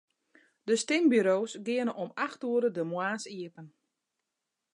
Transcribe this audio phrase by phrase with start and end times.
[0.67, 3.67] De stimburo's geane om acht oere de moarns iepen.